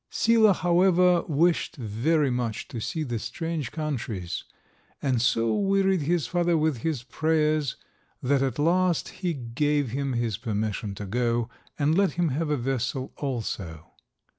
[0.09, 4.43] Sila, however, wished very much to see the strange countries,
[4.99, 7.75] and so wearied his father with his prayers,
[8.23, 12.57] that at last he gave him his permission to go, and let him have a
[12.57, 13.91] vessel also.